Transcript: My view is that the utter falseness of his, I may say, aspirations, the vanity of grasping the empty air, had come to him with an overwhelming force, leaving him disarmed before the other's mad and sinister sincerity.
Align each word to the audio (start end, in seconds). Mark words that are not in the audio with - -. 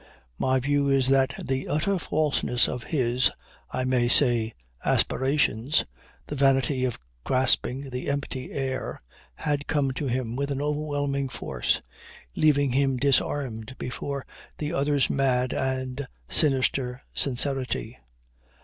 My 0.39 0.59
view 0.59 0.87
is 0.89 1.09
that 1.09 1.35
the 1.37 1.67
utter 1.67 1.99
falseness 1.99 2.67
of 2.67 2.85
his, 2.85 3.29
I 3.69 3.83
may 3.83 4.07
say, 4.07 4.55
aspirations, 4.83 5.85
the 6.25 6.33
vanity 6.35 6.85
of 6.85 6.97
grasping 7.23 7.91
the 7.91 8.09
empty 8.09 8.51
air, 8.51 9.03
had 9.35 9.67
come 9.67 9.91
to 9.91 10.07
him 10.07 10.35
with 10.35 10.49
an 10.49 10.59
overwhelming 10.59 11.29
force, 11.29 11.83
leaving 12.35 12.71
him 12.71 12.97
disarmed 12.97 13.77
before 13.77 14.25
the 14.57 14.73
other's 14.73 15.07
mad 15.07 15.53
and 15.53 16.07
sinister 16.27 17.03
sincerity. 17.13 17.99